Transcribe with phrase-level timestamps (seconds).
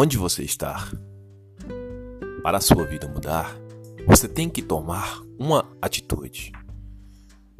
[0.00, 0.90] onde você está.
[2.42, 3.54] Para a sua vida mudar,
[4.06, 6.52] você tem que tomar uma atitude.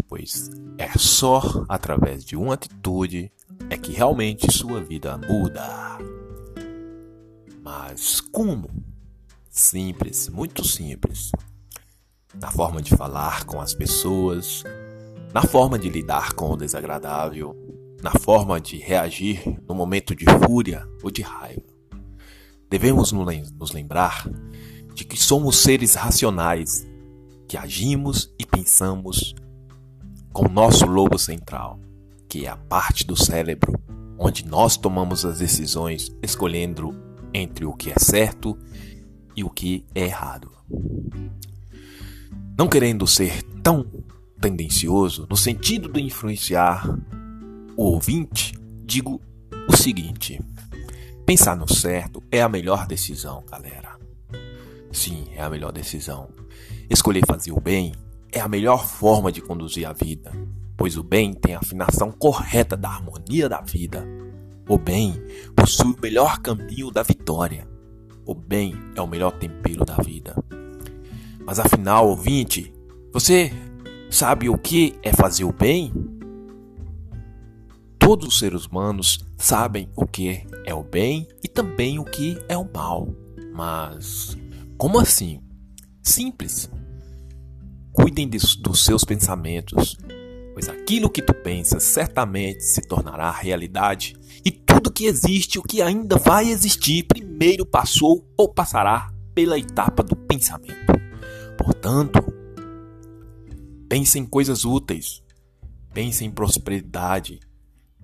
[0.08, 3.30] Pois é só através de uma atitude
[3.68, 5.98] é que realmente sua vida muda.
[7.62, 8.70] Mas como?
[9.50, 11.30] Simples, muito simples.
[12.40, 14.64] Na forma de falar com as pessoas,
[15.34, 17.54] na forma de lidar com o desagradável,
[18.02, 21.69] na forma de reagir no momento de fúria ou de raiva.
[22.70, 24.30] Devemos nos lembrar
[24.94, 26.86] de que somos seres racionais,
[27.48, 29.34] que agimos e pensamos
[30.32, 31.80] com nosso lobo central,
[32.28, 33.72] que é a parte do cérebro
[34.16, 36.94] onde nós tomamos as decisões escolhendo
[37.32, 38.56] entre o que é certo
[39.34, 40.52] e o que é errado.
[42.56, 43.84] Não querendo ser tão
[44.40, 46.86] tendencioso no sentido de influenciar
[47.76, 49.20] o ouvinte, digo
[49.66, 50.38] o seguinte:
[51.30, 53.96] pensar no certo é a melhor decisão, galera.
[54.90, 56.28] Sim, é a melhor decisão.
[56.90, 57.94] Escolher fazer o bem
[58.32, 60.32] é a melhor forma de conduzir a vida,
[60.76, 64.04] pois o bem tem a afinação correta da harmonia da vida.
[64.68, 65.22] O bem
[65.54, 67.64] possui o melhor caminho da vitória.
[68.26, 70.34] O bem é o melhor tempero da vida.
[71.46, 72.74] Mas afinal, ouvinte,
[73.12, 73.52] você
[74.10, 75.92] sabe o que é fazer o bem?
[78.10, 82.58] Todos os seres humanos sabem o que é o bem e também o que é
[82.58, 83.08] o mal.
[83.54, 84.36] Mas
[84.76, 85.40] como assim?
[86.02, 86.68] Simples.
[87.92, 89.96] Cuidem de, dos seus pensamentos,
[90.52, 95.80] pois aquilo que tu pensas certamente se tornará realidade e tudo que existe, o que
[95.80, 100.94] ainda vai existir, primeiro passou ou passará pela etapa do pensamento.
[101.56, 102.18] Portanto,
[103.88, 105.22] pense em coisas úteis,
[105.94, 107.38] pense em prosperidade,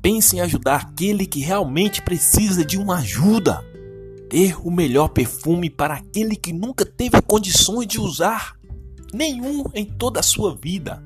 [0.00, 3.64] Pense em ajudar aquele que realmente precisa de uma ajuda.
[4.28, 8.56] Ter o melhor perfume para aquele que nunca teve condições de usar
[9.12, 11.02] nenhum em toda a sua vida.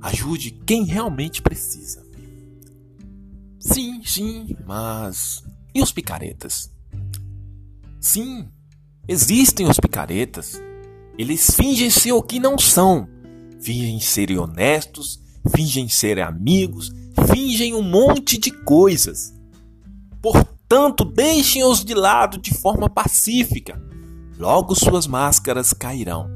[0.00, 2.04] Ajude quem realmente precisa.
[3.58, 5.42] Sim, sim, mas
[5.74, 6.70] e os picaretas?
[8.00, 8.48] Sim,
[9.06, 10.60] existem os picaretas.
[11.16, 13.08] Eles fingem ser o que não são.
[13.60, 16.90] Fingem serem honestos, fingem serem amigos,
[17.32, 19.34] fingem um monte de coisas.
[20.20, 23.82] Portanto, deixem-os de lado de forma pacífica.
[24.38, 26.30] Logo suas máscaras cairão.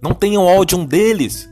[0.00, 1.48] Não tenham ódio deles,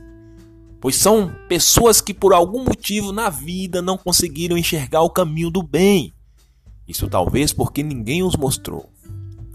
[0.79, 5.61] pois são pessoas que por algum motivo na vida não conseguiram enxergar o caminho do
[5.61, 6.13] bem.
[6.87, 8.89] Isso talvez porque ninguém os mostrou.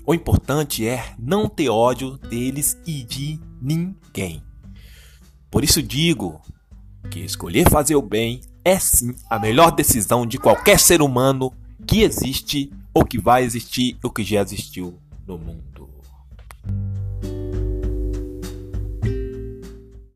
[0.04, 4.42] O importante é não ter ódio deles e de ninguém.
[5.50, 6.40] Por isso digo
[7.10, 11.52] que escolher fazer o bem é sim a melhor decisão de qualquer ser humano
[11.86, 15.88] que existe ou que vai existir ou que já existiu no mundo.